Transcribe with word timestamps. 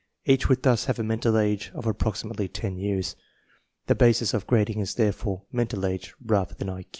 Each 0.25 0.49
would 0.49 0.63
thus 0.63 0.85
have 0.85 0.97
a 0.97 1.03
mental 1.03 1.37
age 1.37 1.71
of 1.75 1.85
approximately 1.85 2.47
ten 2.47 2.75
years. 2.75 3.15
The 3.85 3.93
basis 3.93 4.33
of 4.33 4.47
grading 4.47 4.79
is 4.79 4.95
therefore 4.95 5.43
mental 5.51 5.85
age 5.85 6.15
rather 6.25 6.55
tharul 6.55 6.79
(J. 6.81 6.87